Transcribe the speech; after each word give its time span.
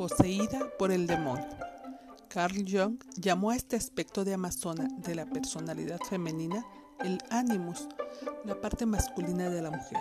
Poseída 0.00 0.66
por 0.78 0.92
el 0.92 1.06
demonio. 1.06 1.46
Carl 2.30 2.64
Jung 2.66 2.98
llamó 3.16 3.50
a 3.50 3.56
este 3.56 3.76
aspecto 3.76 4.24
de 4.24 4.32
Amazona 4.32 4.88
de 4.96 5.14
la 5.14 5.26
personalidad 5.26 5.98
femenina 6.08 6.64
el 7.00 7.18
animus, 7.28 7.86
la 8.46 8.58
parte 8.58 8.86
masculina 8.86 9.50
de 9.50 9.60
la 9.60 9.70
mujer. 9.70 10.00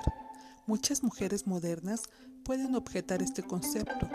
Muchas 0.68 1.04
mujeres 1.04 1.48
modernas 1.48 2.04
pueden 2.46 2.76
objetar 2.76 3.22
este 3.22 3.44
concepto, 3.44 4.08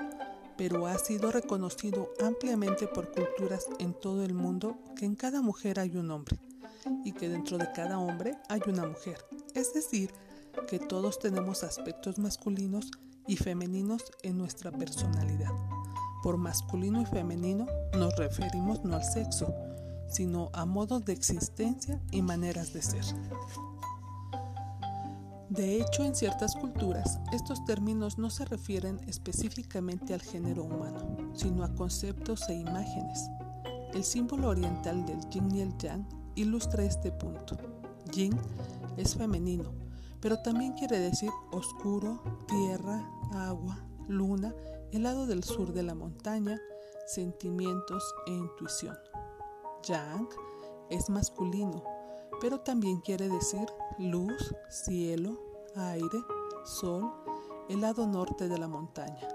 pero 0.56 0.86
ha 0.86 0.96
sido 0.96 1.30
reconocido 1.30 2.14
ampliamente 2.18 2.86
por 2.86 3.12
culturas 3.12 3.66
en 3.78 3.92
todo 3.92 4.24
el 4.24 4.32
mundo 4.32 4.78
que 4.96 5.04
en 5.04 5.16
cada 5.16 5.42
mujer 5.42 5.80
hay 5.80 5.98
un 5.98 6.10
hombre 6.10 6.38
y 7.04 7.12
que 7.12 7.28
dentro 7.28 7.58
de 7.58 7.70
cada 7.72 7.98
hombre 7.98 8.38
hay 8.48 8.62
una 8.68 8.86
mujer. 8.86 9.18
Es 9.54 9.74
decir, 9.74 10.14
que 10.66 10.78
todos 10.78 11.18
tenemos 11.18 11.62
aspectos 11.62 12.18
masculinos 12.18 12.90
y 13.26 13.36
femeninos 13.36 14.02
en 14.22 14.38
nuestra 14.38 14.72
personalidad. 14.72 15.73
Por 16.24 16.38
masculino 16.38 17.02
y 17.02 17.04
femenino 17.04 17.66
nos 17.98 18.16
referimos 18.16 18.82
no 18.82 18.96
al 18.96 19.04
sexo, 19.04 19.54
sino 20.08 20.48
a 20.54 20.64
modos 20.64 21.04
de 21.04 21.12
existencia 21.12 22.00
y 22.12 22.22
maneras 22.22 22.72
de 22.72 22.80
ser. 22.80 23.04
De 25.50 25.82
hecho, 25.82 26.02
en 26.02 26.14
ciertas 26.14 26.56
culturas, 26.56 27.20
estos 27.34 27.62
términos 27.66 28.16
no 28.16 28.30
se 28.30 28.46
refieren 28.46 28.98
específicamente 29.06 30.14
al 30.14 30.22
género 30.22 30.64
humano, 30.64 31.18
sino 31.34 31.62
a 31.62 31.74
conceptos 31.74 32.48
e 32.48 32.54
imágenes. 32.54 33.28
El 33.92 34.02
símbolo 34.02 34.48
oriental 34.48 35.04
del 35.04 35.20
yin 35.28 35.54
y 35.54 35.60
el 35.60 35.76
yang 35.76 36.08
ilustra 36.36 36.84
este 36.84 37.12
punto. 37.12 37.58
Yin 38.14 38.34
es 38.96 39.14
femenino, 39.14 39.74
pero 40.22 40.38
también 40.38 40.72
quiere 40.72 40.98
decir 41.00 41.28
oscuro, 41.52 42.22
tierra, 42.48 43.06
agua, 43.34 43.76
luna 44.08 44.54
el 44.94 45.02
lado 45.02 45.26
del 45.26 45.42
sur 45.42 45.72
de 45.72 45.82
la 45.82 45.94
montaña, 45.96 46.60
sentimientos 47.06 48.14
e 48.26 48.30
intuición. 48.30 48.96
Yang 49.82 50.28
es 50.88 51.10
masculino, 51.10 51.82
pero 52.40 52.60
también 52.60 53.00
quiere 53.00 53.28
decir 53.28 53.66
luz, 53.98 54.54
cielo, 54.70 55.36
aire, 55.74 56.20
sol, 56.64 57.12
el 57.68 57.80
lado 57.80 58.06
norte 58.06 58.48
de 58.48 58.56
la 58.56 58.68
montaña, 58.68 59.26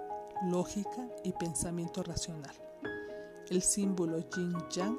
lógica 0.46 1.10
y 1.26 1.34
pensamiento 1.34 2.04
racional. 2.04 2.56
El 3.50 3.62
símbolo 3.62 4.20
yin 4.30 4.56
yang 4.70 4.98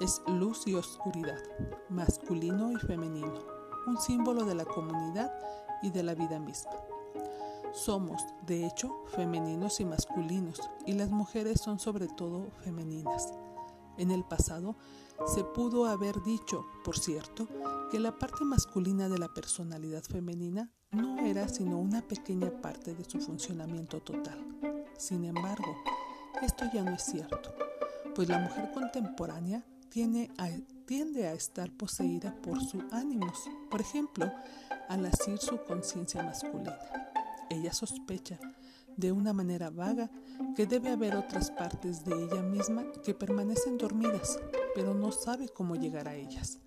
es 0.00 0.22
luz 0.26 0.66
y 0.66 0.74
oscuridad, 0.74 1.42
masculino 1.90 2.72
y 2.72 2.76
femenino, 2.76 3.44
un 3.86 4.00
símbolo 4.00 4.46
de 4.46 4.54
la 4.54 4.64
comunidad 4.64 5.30
y 5.82 5.90
de 5.90 6.02
la 6.02 6.14
vida 6.14 6.38
misma. 6.38 6.72
Somos, 7.84 8.20
de 8.44 8.66
hecho, 8.66 9.04
femeninos 9.14 9.78
y 9.78 9.84
masculinos, 9.84 10.58
y 10.84 10.94
las 10.94 11.10
mujeres 11.10 11.60
son 11.60 11.78
sobre 11.78 12.08
todo 12.08 12.50
femeninas. 12.64 13.32
En 13.98 14.10
el 14.10 14.24
pasado 14.24 14.74
se 15.26 15.44
pudo 15.44 15.86
haber 15.86 16.20
dicho, 16.24 16.66
por 16.84 16.98
cierto, 16.98 17.46
que 17.92 18.00
la 18.00 18.18
parte 18.18 18.44
masculina 18.44 19.08
de 19.08 19.18
la 19.18 19.28
personalidad 19.28 20.02
femenina 20.02 20.72
no 20.90 21.20
era 21.20 21.46
sino 21.46 21.78
una 21.78 22.02
pequeña 22.02 22.50
parte 22.60 22.94
de 22.96 23.04
su 23.04 23.20
funcionamiento 23.20 24.00
total. 24.00 24.44
Sin 24.96 25.24
embargo, 25.24 25.76
esto 26.42 26.64
ya 26.74 26.82
no 26.82 26.94
es 26.96 27.04
cierto, 27.04 27.54
pues 28.16 28.28
la 28.28 28.40
mujer 28.40 28.72
contemporánea 28.72 29.64
tiende 29.88 30.30
a, 30.36 31.32
estar 31.32 31.70
poseída 31.70 32.34
por 32.42 32.60
su 32.60 32.82
ánimos, 32.90 33.48
por 33.70 33.80
ejemplo, 33.80 34.32
al 34.88 35.06
asir 35.06 35.38
su 35.38 35.62
conciencia 35.62 36.24
masculina. 36.24 36.76
Ella 37.50 37.72
sospecha, 37.72 38.38
de 38.96 39.12
una 39.12 39.32
manera 39.32 39.70
vaga, 39.70 40.10
que 40.54 40.66
debe 40.66 40.90
haber 40.90 41.16
otras 41.16 41.50
partes 41.50 42.04
de 42.04 42.12
ella 42.24 42.42
misma 42.42 42.84
que 43.04 43.14
permanecen 43.14 43.78
dormidas, 43.78 44.38
pero 44.74 44.92
no 44.92 45.12
sabe 45.12 45.48
cómo 45.48 45.76
llegar 45.76 46.08
a 46.08 46.14
ellas. 46.14 46.58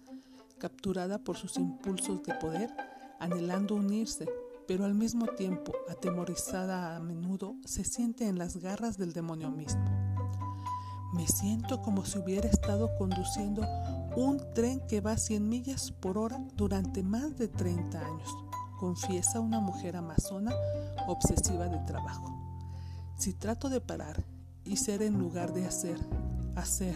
Capturada 0.57 1.19
por 1.19 1.37
sus 1.37 1.57
impulsos 1.57 2.23
de 2.23 2.33
poder, 2.35 2.75
anhelando 3.19 3.75
unirse, 3.75 4.27
pero 4.67 4.85
al 4.85 4.95
mismo 4.95 5.27
tiempo 5.27 5.73
atemorizada 5.89 6.95
a 6.95 6.99
menudo, 6.99 7.55
se 7.65 7.83
siente 7.83 8.27
en 8.27 8.39
las 8.39 8.57
garras 8.57 8.97
del 8.97 9.13
demonio 9.13 9.51
mismo. 9.51 9.85
Me 11.13 11.27
siento 11.27 11.81
como 11.81 12.05
si 12.05 12.17
hubiera 12.17 12.49
estado 12.49 12.95
conduciendo 12.97 13.67
un 14.15 14.41
tren 14.55 14.81
que 14.87 15.01
va 15.01 15.11
a 15.11 15.17
100 15.17 15.47
millas 15.47 15.91
por 15.91 16.17
hora 16.17 16.39
durante 16.55 17.03
más 17.03 17.37
de 17.37 17.49
30 17.49 17.99
años 17.99 18.29
confiesa 18.81 19.39
una 19.39 19.59
mujer 19.59 19.95
amazona 19.95 20.55
obsesiva 21.07 21.67
de 21.67 21.77
trabajo. 21.85 22.35
Si 23.15 23.31
trato 23.31 23.69
de 23.69 23.79
parar 23.79 24.25
y 24.63 24.77
ser 24.77 25.03
en 25.03 25.19
lugar 25.19 25.53
de 25.53 25.67
hacer, 25.67 25.99
hacer, 26.55 26.95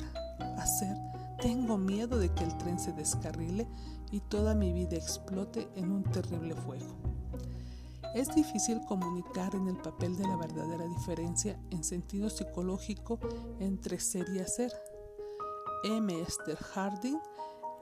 hacer, 0.57 0.97
tengo 1.39 1.77
miedo 1.77 2.17
de 2.17 2.33
que 2.33 2.43
el 2.43 2.57
tren 2.57 2.79
se 2.79 2.91
descarrile 2.91 3.67
y 4.09 4.19
toda 4.19 4.55
mi 4.55 4.73
vida 4.73 4.97
explote 4.97 5.69
en 5.75 5.91
un 5.91 6.01
terrible 6.05 6.55
fuego. 6.55 6.95
Es 8.15 8.33
difícil 8.33 8.81
comunicar 8.87 9.53
en 9.53 9.67
el 9.67 9.77
papel 9.77 10.17
de 10.17 10.27
la 10.27 10.37
verdadera 10.37 10.87
diferencia 10.87 11.59
en 11.69 11.83
sentido 11.83 12.31
psicológico 12.31 13.19
entre 13.59 13.99
ser 13.99 14.27
y 14.33 14.39
hacer. 14.39 14.73
M. 15.83 16.19
Esther 16.19 16.57
Harding 16.57 17.19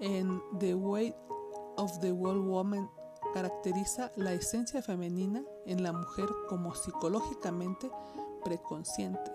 en 0.01 0.41
The 0.59 0.75
Way 0.75 1.15
of 1.77 1.99
the 2.01 2.11
World 2.11 2.45
Woman 2.45 2.89
caracteriza 3.33 4.11
la 4.15 4.33
esencia 4.33 4.81
femenina 4.81 5.43
en 5.65 5.83
la 5.83 5.91
mujer 5.91 6.27
como 6.47 6.75
psicológicamente 6.75 7.89
preconsciente. 8.43 9.31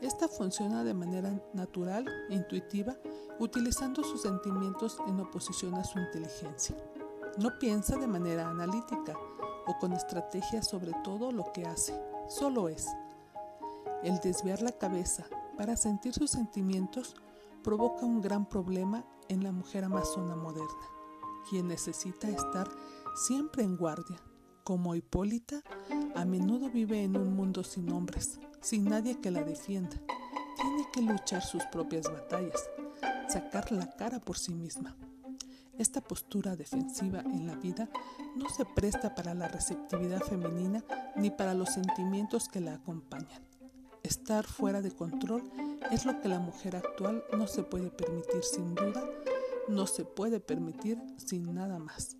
Esta 0.00 0.28
funciona 0.28 0.84
de 0.84 0.94
manera 0.94 1.32
natural 1.52 2.06
e 2.30 2.34
intuitiva, 2.34 2.96
utilizando 3.40 4.04
sus 4.04 4.22
sentimientos 4.22 4.96
en 5.06 5.20
oposición 5.20 5.74
a 5.74 5.84
su 5.84 5.98
inteligencia. 5.98 6.76
No 7.38 7.58
piensa 7.58 7.96
de 7.96 8.06
manera 8.06 8.48
analítica 8.48 9.16
o 9.66 9.76
con 9.78 9.92
estrategia 9.92 10.62
sobre 10.62 10.92
todo 11.04 11.32
lo 11.32 11.52
que 11.52 11.66
hace, 11.66 12.00
solo 12.28 12.68
es. 12.68 12.86
El 14.02 14.18
desviar 14.20 14.62
la 14.62 14.72
cabeza 14.72 15.24
para 15.56 15.76
sentir 15.76 16.14
sus 16.14 16.30
sentimientos 16.30 17.16
provoca 17.64 18.06
un 18.06 18.20
gran 18.20 18.48
problema 18.48 19.04
en 19.28 19.42
la 19.42 19.52
mujer 19.52 19.84
amazona 19.84 20.36
moderna, 20.36 20.88
quien 21.50 21.68
necesita 21.68 22.28
estar 22.28 22.68
siempre 23.18 23.64
en 23.64 23.76
guardia. 23.76 24.16
Como 24.62 24.94
Hipólita, 24.94 25.62
a 26.14 26.24
menudo 26.24 26.70
vive 26.70 27.02
en 27.02 27.16
un 27.16 27.34
mundo 27.34 27.64
sin 27.64 27.90
hombres, 27.90 28.38
sin 28.60 28.84
nadie 28.84 29.20
que 29.20 29.30
la 29.30 29.42
defienda. 29.42 29.96
Tiene 30.56 30.86
que 30.92 31.02
luchar 31.02 31.42
sus 31.42 31.64
propias 31.64 32.04
batallas, 32.04 32.70
sacar 33.28 33.72
la 33.72 33.90
cara 33.96 34.20
por 34.20 34.38
sí 34.38 34.54
misma. 34.54 34.96
Esta 35.78 36.00
postura 36.00 36.54
defensiva 36.54 37.20
en 37.20 37.46
la 37.46 37.56
vida 37.56 37.88
no 38.36 38.48
se 38.50 38.64
presta 38.64 39.14
para 39.14 39.34
la 39.34 39.48
receptividad 39.48 40.20
femenina 40.20 40.84
ni 41.16 41.30
para 41.30 41.54
los 41.54 41.70
sentimientos 41.70 42.48
que 42.48 42.60
la 42.60 42.74
acompañan. 42.74 43.42
Estar 44.02 44.44
fuera 44.44 44.80
de 44.80 44.92
control 44.92 45.42
es 45.90 46.04
lo 46.04 46.20
que 46.20 46.28
la 46.28 46.38
mujer 46.38 46.76
actual 46.76 47.24
no 47.36 47.46
se 47.46 47.62
puede 47.62 47.90
permitir 47.90 48.42
sin 48.42 48.74
duda, 48.74 49.02
no 49.68 49.86
se 49.86 50.04
puede 50.04 50.40
permitir 50.40 50.98
sin 51.16 51.54
nada 51.54 51.78
más. 51.78 52.17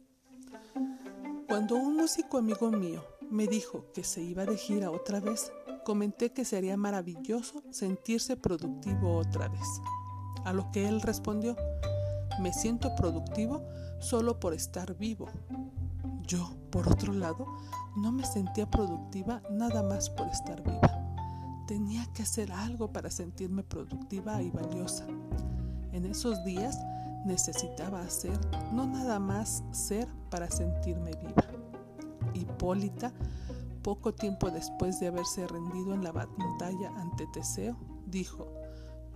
Cuando 1.48 1.76
un 1.76 1.96
músico 1.96 2.36
amigo 2.36 2.70
mío 2.70 3.02
me 3.30 3.46
dijo 3.46 3.86
que 3.94 4.04
se 4.04 4.20
iba 4.20 4.44
de 4.44 4.58
gira 4.58 4.90
otra 4.90 5.18
vez, 5.18 5.50
comenté 5.82 6.30
que 6.30 6.44
sería 6.44 6.76
maravilloso 6.76 7.62
sentirse 7.70 8.36
productivo 8.36 9.16
otra 9.16 9.48
vez. 9.48 9.66
A 10.44 10.52
lo 10.52 10.70
que 10.70 10.86
él 10.86 11.00
respondió, 11.00 11.56
me 12.38 12.52
siento 12.52 12.94
productivo 12.94 13.62
solo 13.98 14.38
por 14.38 14.52
estar 14.52 14.94
vivo. 14.98 15.30
Yo, 16.26 16.50
por 16.70 16.86
otro 16.86 17.14
lado, 17.14 17.46
no 17.96 18.12
me 18.12 18.26
sentía 18.26 18.70
productiva 18.70 19.40
nada 19.50 19.82
más 19.82 20.10
por 20.10 20.28
estar 20.28 20.62
viva. 20.62 21.64
Tenía 21.66 22.04
que 22.12 22.24
hacer 22.24 22.52
algo 22.52 22.92
para 22.92 23.10
sentirme 23.10 23.62
productiva 23.62 24.42
y 24.42 24.50
valiosa. 24.50 25.06
En 25.92 26.04
esos 26.04 26.44
días 26.44 26.78
necesitaba 27.24 28.00
hacer, 28.00 28.38
no 28.72 28.86
nada 28.86 29.18
más 29.18 29.62
ser 29.70 30.08
para 30.30 30.50
sentirme 30.50 31.12
viva. 31.16 31.44
Hipólita, 32.34 33.12
poco 33.82 34.14
tiempo 34.14 34.50
después 34.50 35.00
de 35.00 35.08
haberse 35.08 35.46
rendido 35.46 35.94
en 35.94 36.04
la 36.04 36.12
batalla 36.12 36.90
ante 36.96 37.26
Teseo, 37.28 37.76
dijo, 38.06 38.52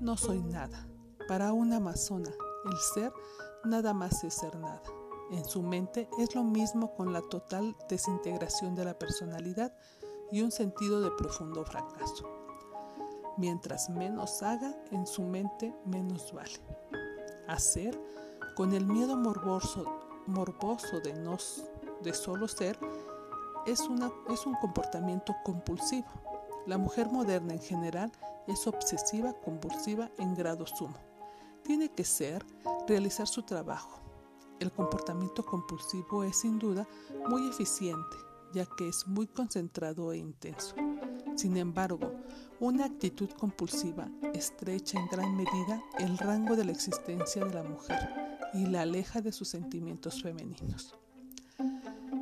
no 0.00 0.16
soy 0.16 0.42
nada. 0.42 0.86
Para 1.28 1.52
una 1.52 1.76
amazona, 1.76 2.30
el 2.64 2.76
ser 2.94 3.12
nada 3.64 3.94
más 3.94 4.24
es 4.24 4.34
ser 4.34 4.56
nada. 4.56 4.82
En 5.30 5.44
su 5.44 5.62
mente 5.62 6.08
es 6.18 6.34
lo 6.34 6.42
mismo 6.44 6.94
con 6.94 7.12
la 7.12 7.22
total 7.22 7.76
desintegración 7.88 8.74
de 8.74 8.84
la 8.84 8.98
personalidad 8.98 9.74
y 10.30 10.42
un 10.42 10.50
sentido 10.50 11.00
de 11.00 11.10
profundo 11.12 11.64
fracaso. 11.64 12.28
Mientras 13.38 13.88
menos 13.88 14.42
haga, 14.42 14.76
en 14.90 15.06
su 15.06 15.22
mente 15.22 15.74
menos 15.86 16.32
vale 16.32 16.81
hacer 17.48 17.98
con 18.56 18.72
el 18.72 18.86
miedo 18.86 19.16
morboso, 19.16 19.84
morboso 20.26 21.00
de, 21.00 21.14
nos, 21.14 21.64
de 22.02 22.12
solo 22.12 22.48
ser 22.48 22.78
es, 23.66 23.80
una, 23.82 24.10
es 24.28 24.46
un 24.46 24.54
comportamiento 24.54 25.34
compulsivo. 25.44 26.06
La 26.66 26.78
mujer 26.78 27.08
moderna 27.10 27.54
en 27.54 27.60
general 27.60 28.12
es 28.46 28.66
obsesiva 28.66 29.32
compulsiva 29.32 30.10
en 30.18 30.34
grado 30.34 30.66
sumo. 30.66 30.96
Tiene 31.62 31.88
que 31.90 32.04
ser 32.04 32.44
realizar 32.86 33.26
su 33.26 33.42
trabajo. 33.42 34.00
El 34.58 34.72
comportamiento 34.72 35.44
compulsivo 35.44 36.24
es 36.24 36.36
sin 36.40 36.58
duda 36.58 36.86
muy 37.28 37.48
eficiente, 37.48 38.16
ya 38.52 38.66
que 38.66 38.88
es 38.88 39.06
muy 39.06 39.26
concentrado 39.26 40.12
e 40.12 40.18
intenso. 40.18 40.74
Sin 41.36 41.56
embargo, 41.56 42.12
una 42.60 42.84
actitud 42.84 43.30
compulsiva 43.30 44.08
estrecha 44.34 44.98
en 44.98 45.06
gran 45.08 45.36
medida 45.36 45.82
el 45.98 46.18
rango 46.18 46.54
de 46.56 46.64
la 46.64 46.72
existencia 46.72 47.44
de 47.44 47.54
la 47.54 47.62
mujer 47.62 47.98
y 48.54 48.66
la 48.66 48.82
aleja 48.82 49.20
de 49.20 49.32
sus 49.32 49.48
sentimientos 49.48 50.22
femeninos. 50.22 50.94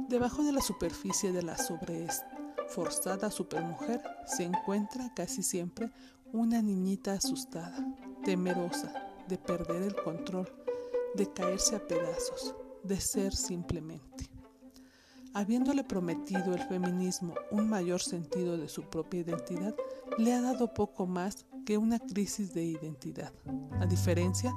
Debajo 0.09 0.43
de 0.43 0.53
la 0.53 0.61
superficie 0.61 1.33
de 1.33 1.43
la 1.43 1.57
sobreesforzada 1.59 3.31
supermujer 3.31 4.03
se 4.27 4.45
encuentra 4.45 5.13
casi 5.15 5.43
siempre 5.43 5.91
una 6.33 6.63
niñita 6.63 7.13
asustada, 7.13 7.77
temerosa 8.25 8.93
de 9.29 9.37
perder 9.39 9.83
el 9.83 9.97
control, 9.97 10.49
de 11.15 11.33
caerse 11.33 11.77
a 11.77 11.87
pedazos, 11.87 12.55
de 12.83 13.01
ser 13.01 13.35
simplemente. 13.35 14.30
Habiéndole 15.33 15.85
prometido 15.85 16.55
el 16.55 16.63
feminismo 16.63 17.35
un 17.53 17.69
mayor 17.69 18.01
sentido 18.01 18.59
de 18.59 18.69
su 18.69 18.83
propia 18.83 19.21
identidad, 19.21 19.75
le 20.19 20.33
ha 20.33 20.43
dado 20.43 20.75
poco 20.75 21.07
más 21.07 21.47
que 21.65 21.79
una 21.79 22.01
crisis 22.01 22.53
de 22.53 22.65
identidad. 22.65 23.33
A 23.79 23.87
diferencia 23.87 24.53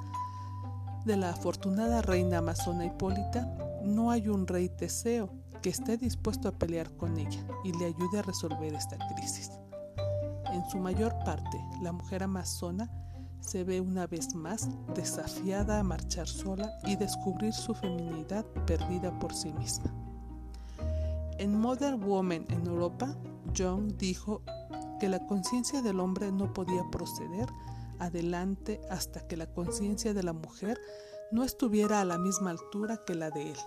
de 1.06 1.16
la 1.16 1.30
afortunada 1.30 2.02
reina 2.02 2.40
amazona 2.40 2.86
Hipólita, 2.86 3.56
no 3.84 4.10
hay 4.10 4.28
un 4.28 4.48
rey 4.48 4.68
Teseo 4.68 5.30
que 5.62 5.70
esté 5.70 5.96
dispuesto 5.96 6.48
a 6.48 6.52
pelear 6.58 6.92
con 6.98 7.18
ella 7.18 7.46
y 7.64 7.72
le 7.78 7.86
ayude 7.86 8.20
a 8.20 8.24
resolver 8.24 8.74
esta 8.74 8.98
crisis. 9.14 9.52
En 10.52 10.68
su 10.72 10.80
mayor 10.80 11.16
parte, 11.24 11.64
la 11.84 11.92
mujer 11.92 12.24
amazona 12.24 12.90
se 13.42 13.64
ve 13.64 13.80
una 13.80 14.08
vez 14.08 14.34
más 14.34 14.70
desafiada 14.96 15.80
a 15.80 15.84
marchar 15.84 16.28
sola 16.28 16.72
y 16.86 16.96
descubrir 16.96 17.54
su 17.54 17.76
feminidad 17.76 18.46
perdida 18.66 19.18
por 19.20 19.36
sí 19.36 19.54
misma. 19.54 20.03
En 21.38 21.60
Modern 21.60 22.04
Woman 22.04 22.46
en 22.50 22.68
Europa, 22.68 23.16
John 23.58 23.96
dijo 23.98 24.42
que 25.00 25.10
la 25.10 25.26
conciencia 25.26 25.82
del 25.82 26.00
hombre 26.00 26.32
no 26.32 26.54
podía 26.54 26.84
proceder 26.92 27.50
adelante 28.00 28.82
hasta 28.90 29.26
que 29.28 29.38
la 29.38 29.48
conciencia 29.48 30.14
de 30.14 30.24
la 30.24 30.34
mujer 30.34 30.80
no 31.32 31.44
estuviera 31.44 32.02
a 32.02 32.06
la 32.06 32.18
misma 32.18 32.52
altura 32.52 33.02
que 33.06 33.16
la 33.16 33.32
de 33.32 33.52
él. 33.52 33.58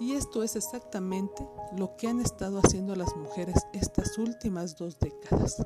Y 0.00 0.12
esto 0.12 0.42
es 0.42 0.54
exactamente 0.54 1.46
lo 1.76 1.96
que 1.96 2.08
han 2.08 2.20
estado 2.20 2.60
haciendo 2.60 2.94
las 2.94 3.14
mujeres 3.16 3.56
estas 3.72 4.16
últimas 4.16 4.76
dos 4.76 4.98
décadas. 4.98 5.62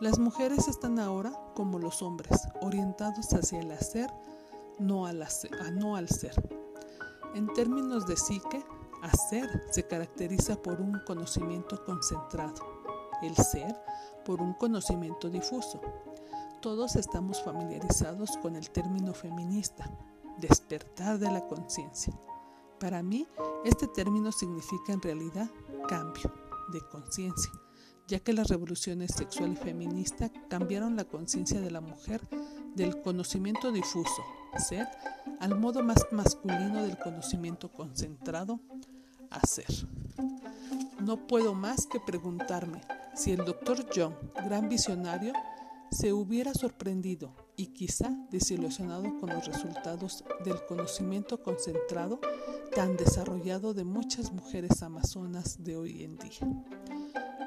Las 0.00 0.18
mujeres 0.18 0.68
están 0.68 1.00
ahora 1.00 1.32
como 1.54 1.80
los 1.80 2.02
hombres, 2.02 2.40
orientados 2.62 3.32
hacia 3.34 3.60
el 3.60 3.72
hacer, 3.72 4.08
no 4.78 5.06
al, 5.06 5.26
no 5.74 5.96
al 5.96 6.08
ser. 6.08 6.34
En 7.34 7.52
términos 7.52 8.06
de 8.06 8.16
psique, 8.16 8.64
Hacer 9.02 9.64
se 9.70 9.86
caracteriza 9.86 10.60
por 10.60 10.80
un 10.80 11.00
conocimiento 11.06 11.84
concentrado, 11.84 12.82
el 13.22 13.36
ser 13.36 13.76
por 14.24 14.42
un 14.42 14.54
conocimiento 14.54 15.30
difuso. 15.30 15.80
Todos 16.60 16.96
estamos 16.96 17.40
familiarizados 17.42 18.36
con 18.38 18.56
el 18.56 18.70
término 18.70 19.14
feminista, 19.14 19.88
despertar 20.38 21.18
de 21.18 21.30
la 21.30 21.46
conciencia. 21.46 22.12
Para 22.80 23.02
mí, 23.02 23.26
este 23.64 23.86
término 23.86 24.32
significa 24.32 24.92
en 24.92 25.02
realidad 25.02 25.48
cambio 25.88 26.32
de 26.72 26.80
conciencia, 26.90 27.52
ya 28.08 28.18
que 28.18 28.32
las 28.32 28.48
revoluciones 28.48 29.12
sexual 29.14 29.52
y 29.52 29.56
feminista 29.56 30.30
cambiaron 30.48 30.96
la 30.96 31.04
conciencia 31.04 31.60
de 31.60 31.70
la 31.70 31.80
mujer 31.80 32.20
del 32.74 33.00
conocimiento 33.02 33.72
difuso, 33.72 34.22
ser, 34.58 34.86
al 35.40 35.58
modo 35.58 35.82
más 35.82 36.06
masculino 36.10 36.82
del 36.82 36.98
conocimiento 36.98 37.70
concentrado, 37.72 38.60
hacer. 39.30 39.66
No 41.00 41.26
puedo 41.26 41.54
más 41.54 41.86
que 41.86 42.00
preguntarme 42.00 42.80
si 43.14 43.32
el 43.32 43.44
doctor 43.44 43.86
John, 43.94 44.16
gran 44.44 44.68
visionario, 44.68 45.32
se 45.90 46.12
hubiera 46.12 46.52
sorprendido 46.54 47.34
y 47.56 47.68
quizá 47.68 48.10
desilusionado 48.30 49.18
con 49.18 49.30
los 49.30 49.46
resultados 49.46 50.24
del 50.44 50.64
conocimiento 50.66 51.42
concentrado 51.42 52.20
tan 52.74 52.96
desarrollado 52.96 53.74
de 53.74 53.84
muchas 53.84 54.32
mujeres 54.32 54.82
amazonas 54.82 55.64
de 55.64 55.76
hoy 55.76 56.04
en 56.04 56.16
día. 56.18 56.40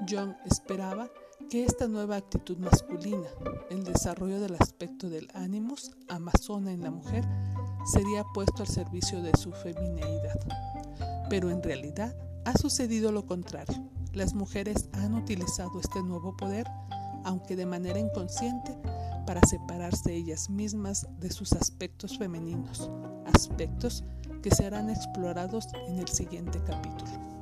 John 0.09 0.35
esperaba 0.45 1.09
que 1.51 1.65
esta 1.65 1.89
nueva 1.89 2.15
actitud 2.15 2.57
masculina, 2.59 3.27
el 3.69 3.83
desarrollo 3.83 4.39
del 4.39 4.55
aspecto 4.57 5.09
del 5.09 5.27
ánimos 5.33 5.91
amazona 6.07 6.71
en 6.71 6.79
la 6.79 6.91
mujer, 6.91 7.25
sería 7.91 8.23
puesto 8.33 8.63
al 8.63 8.69
servicio 8.69 9.21
de 9.21 9.35
su 9.35 9.51
femineidad. 9.51 10.39
Pero 11.29 11.49
en 11.49 11.61
realidad 11.61 12.15
ha 12.45 12.57
sucedido 12.57 13.11
lo 13.11 13.25
contrario. 13.25 13.83
Las 14.13 14.33
mujeres 14.33 14.87
han 14.93 15.13
utilizado 15.13 15.81
este 15.81 16.01
nuevo 16.01 16.37
poder, 16.37 16.65
aunque 17.25 17.57
de 17.57 17.65
manera 17.65 17.99
inconsciente, 17.99 18.77
para 19.27 19.41
separarse 19.45 20.15
ellas 20.15 20.49
mismas 20.49 21.05
de 21.19 21.31
sus 21.31 21.51
aspectos 21.51 22.17
femeninos, 22.17 22.89
aspectos 23.25 24.05
que 24.41 24.51
serán 24.51 24.89
explorados 24.89 25.67
en 25.85 25.99
el 25.99 26.07
siguiente 26.07 26.61
capítulo. 26.65 27.40